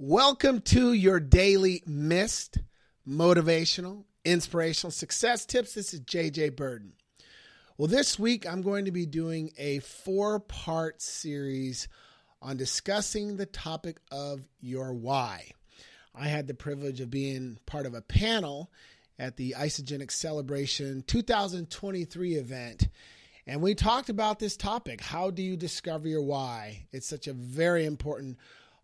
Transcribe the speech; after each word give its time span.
Welcome 0.00 0.62
to 0.62 0.92
your 0.92 1.20
daily 1.20 1.84
MIST 1.86 2.58
motivational, 3.08 4.02
inspirational 4.24 4.90
success 4.90 5.46
tips. 5.46 5.74
This 5.74 5.94
is 5.94 6.00
JJ 6.00 6.56
Birden. 6.56 6.94
Well, 7.78 7.86
this 7.86 8.18
week 8.18 8.44
I'm 8.44 8.60
going 8.60 8.86
to 8.86 8.90
be 8.90 9.06
doing 9.06 9.52
a 9.56 9.78
four 9.78 10.40
part 10.40 11.00
series 11.00 11.86
on 12.42 12.56
discussing 12.56 13.36
the 13.36 13.46
topic 13.46 13.98
of 14.10 14.40
your 14.60 14.92
why. 14.92 15.52
I 16.12 16.26
had 16.26 16.48
the 16.48 16.54
privilege 16.54 17.00
of 17.00 17.08
being 17.08 17.60
part 17.64 17.86
of 17.86 17.94
a 17.94 18.02
panel 18.02 18.72
at 19.16 19.36
the 19.36 19.54
Isagenix 19.56 20.10
Celebration 20.10 21.04
2023 21.06 22.34
event. 22.34 22.88
And 23.46 23.62
we 23.62 23.76
talked 23.76 24.08
about 24.08 24.40
this 24.40 24.56
topic. 24.56 25.00
How 25.00 25.30
do 25.30 25.40
you 25.40 25.56
discover 25.56 26.08
your 26.08 26.22
why? 26.22 26.88
It's 26.90 27.06
such 27.06 27.28
a 27.28 27.32
very 27.32 27.84
important 27.84 28.38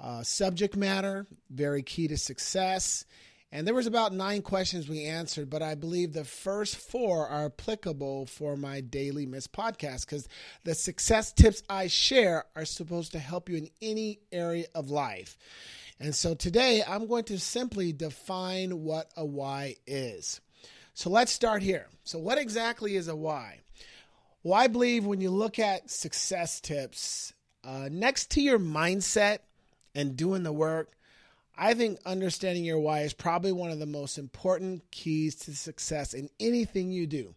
uh, 0.00 0.22
subject 0.22 0.76
matter, 0.76 1.26
very 1.50 1.82
key 1.82 2.08
to 2.08 2.16
success. 2.16 3.04
And 3.52 3.66
there 3.66 3.74
was 3.74 3.86
about 3.86 4.12
nine 4.12 4.42
questions 4.42 4.88
we 4.88 5.04
answered, 5.04 5.48
but 5.48 5.62
I 5.62 5.76
believe 5.76 6.12
the 6.12 6.24
first 6.24 6.74
four 6.74 7.28
are 7.28 7.46
applicable 7.46 8.26
for 8.26 8.56
my 8.56 8.80
daily 8.80 9.26
miss 9.26 9.46
podcast 9.46 10.06
because 10.06 10.28
the 10.64 10.74
success 10.74 11.32
tips 11.32 11.62
I 11.70 11.86
share 11.86 12.46
are 12.56 12.64
supposed 12.64 13.12
to 13.12 13.20
help 13.20 13.48
you 13.48 13.56
in 13.56 13.70
any 13.80 14.18
area 14.32 14.66
of 14.74 14.90
life. 14.90 15.38
And 16.00 16.14
so 16.14 16.34
today 16.34 16.82
I'm 16.86 17.06
going 17.06 17.24
to 17.24 17.38
simply 17.38 17.92
define 17.92 18.82
what 18.82 19.12
a 19.16 19.24
why 19.24 19.76
is. 19.86 20.40
So 20.94 21.10
let's 21.10 21.30
start 21.30 21.62
here. 21.62 21.86
So, 22.04 22.18
what 22.18 22.38
exactly 22.38 22.96
is 22.96 23.08
a 23.08 23.16
why? 23.16 23.60
Well, 24.42 24.54
I 24.54 24.66
believe 24.66 25.06
when 25.06 25.20
you 25.20 25.30
look 25.30 25.58
at 25.58 25.90
success 25.90 26.60
tips, 26.60 27.32
uh, 27.64 27.88
next 27.90 28.30
to 28.32 28.40
your 28.40 28.58
mindset 28.58 29.38
and 29.94 30.16
doing 30.16 30.42
the 30.42 30.52
work, 30.52 30.92
I 31.56 31.74
think 31.74 32.00
understanding 32.04 32.64
your 32.64 32.80
why 32.80 33.00
is 33.00 33.12
probably 33.12 33.52
one 33.52 33.70
of 33.70 33.78
the 33.78 33.86
most 33.86 34.18
important 34.18 34.90
keys 34.90 35.36
to 35.36 35.54
success 35.54 36.12
in 36.12 36.28
anything 36.40 36.90
you 36.90 37.06
do. 37.06 37.34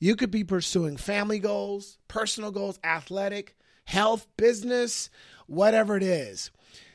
You 0.00 0.16
could 0.16 0.30
be 0.30 0.42
pursuing 0.42 0.96
family 0.96 1.38
goals, 1.38 1.98
personal 2.08 2.50
goals, 2.50 2.80
athletic, 2.82 3.56
health, 3.84 4.26
business, 4.36 5.08
whatever 5.46 5.96
it 5.96 6.02
is. 6.02 6.50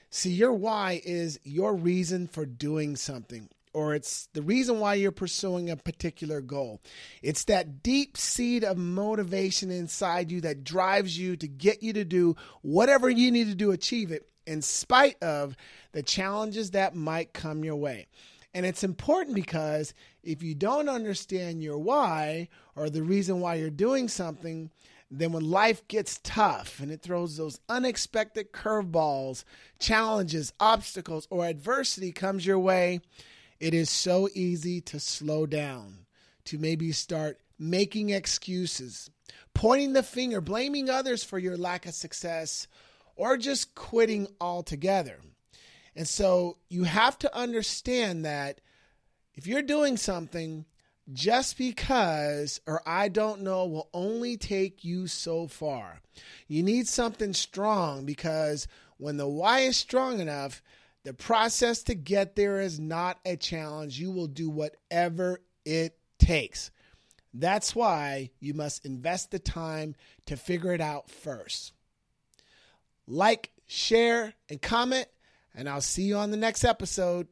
See, 0.09 0.31
your 0.31 0.53
why 0.53 1.01
is 1.05 1.39
your 1.43 1.75
reason 1.75 2.27
for 2.27 2.45
doing 2.45 2.95
something, 2.95 3.49
or 3.75 3.93
it's 3.93 4.29
the 4.31 4.41
reason 4.41 4.79
why 4.79 4.93
you're 4.93 5.11
pursuing 5.11 5.69
a 5.69 5.75
particular 5.75 6.39
goal. 6.39 6.81
It's 7.21 7.43
that 7.43 7.83
deep 7.83 8.15
seed 8.15 8.63
of 8.63 8.77
motivation 8.77 9.69
inside 9.69 10.31
you 10.31 10.39
that 10.41 10.63
drives 10.63 11.19
you 11.19 11.35
to 11.35 11.47
get 11.47 11.83
you 11.83 11.91
to 11.91 12.05
do 12.05 12.37
whatever 12.61 13.09
you 13.09 13.31
need 13.31 13.47
to 13.47 13.55
do, 13.55 13.71
achieve 13.71 14.11
it 14.11 14.29
in 14.47 14.61
spite 14.61 15.21
of 15.21 15.57
the 15.91 16.01
challenges 16.01 16.71
that 16.71 16.95
might 16.95 17.33
come 17.33 17.65
your 17.65 17.75
way. 17.75 18.07
And 18.53 18.65
it's 18.65 18.85
important 18.85 19.35
because 19.35 19.93
if 20.23 20.41
you 20.41 20.55
don't 20.55 20.87
understand 20.87 21.61
your 21.61 21.77
why 21.77 22.47
or 22.77 22.89
the 22.89 23.03
reason 23.03 23.41
why 23.41 23.55
you're 23.55 23.69
doing 23.69 24.07
something, 24.07 24.71
then 25.11 25.33
when 25.33 25.49
life 25.49 25.85
gets 25.89 26.21
tough 26.23 26.79
and 26.79 26.91
it 26.91 27.01
throws 27.01 27.35
those 27.35 27.59
unexpected 27.67 28.53
curveballs, 28.53 29.43
challenges, 29.79 30.53
obstacles, 30.61 31.27
or 31.29 31.45
adversity 31.45 32.13
comes 32.13 32.45
your 32.45 32.59
way, 32.59 33.01
it 33.59 33.73
is 33.73 33.89
so 33.89 34.29
easy 34.33 34.81
to 34.81 34.99
slow 34.99 35.45
down, 35.45 36.05
to 36.45 36.57
maybe 36.57 36.91
start 36.91 37.39
making 37.57 38.09
excuses, 38.09 39.09
pointing 39.53 39.93
the 39.93 40.03
finger, 40.03 40.41
blaming 40.41 40.89
others 40.89 41.23
for 41.23 41.39
your 41.39 41.57
lack 41.57 41.85
of 41.85 41.93
success, 41.93 42.67
or 43.15 43.37
just 43.37 43.75
quitting 43.75 44.27
altogether. 44.41 45.19
And 45.95 46.07
so 46.07 46.57
you 46.69 46.83
have 46.83 47.17
to 47.19 47.35
understand 47.35 48.25
that 48.25 48.59
if 49.33 49.47
you're 49.47 49.61
doing 49.61 49.95
something 49.97 50.65
just 51.13 51.57
because 51.57 52.59
or 52.65 52.81
I 52.85 53.09
don't 53.09 53.41
know 53.41 53.65
will 53.65 53.89
only 53.93 54.37
take 54.37 54.83
you 54.83 55.07
so 55.07 55.47
far. 55.47 56.01
You 56.47 56.63
need 56.63 56.87
something 56.87 57.33
strong 57.33 58.05
because 58.05 58.67
when 58.97 59.17
the 59.17 59.27
why 59.27 59.59
is 59.61 59.77
strong 59.77 60.19
enough, 60.19 60.63
the 61.05 61.13
process 61.13 61.83
to 61.83 61.95
get 61.95 62.35
there 62.35 62.59
is 62.59 62.79
not 62.79 63.19
a 63.25 63.37
challenge. 63.37 63.97
You 63.99 64.11
will 64.11 64.27
do 64.27 64.49
whatever 64.49 65.39
it 65.63 65.97
takes. 66.19 66.71
That's 67.33 67.73
why 67.73 68.31
you 68.39 68.53
must 68.53 68.85
invest 68.85 69.31
the 69.31 69.39
time 69.39 69.95
to 70.25 70.35
figure 70.35 70.73
it 70.73 70.81
out 70.81 71.09
first 71.09 71.71
like, 73.07 73.51
share, 73.67 74.33
and 74.49 74.61
comment. 74.61 75.07
And 75.53 75.69
I'll 75.69 75.81
see 75.81 76.03
you 76.03 76.17
on 76.17 76.31
the 76.31 76.37
next 76.37 76.63
episode. 76.63 77.27